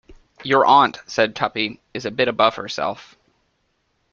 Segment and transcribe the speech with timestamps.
[0.41, 3.15] Your aunt," said Tuppy, "is a bit above herself.